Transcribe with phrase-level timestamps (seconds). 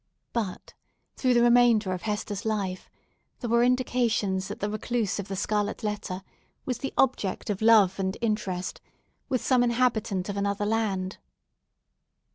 [0.33, 0.73] But
[1.15, 2.89] through the remainder of Hester's life
[3.39, 6.23] there were indications that the recluse of the scarlet letter
[6.65, 8.81] was the object of love and interest
[9.29, 11.19] with some inhabitant of another land.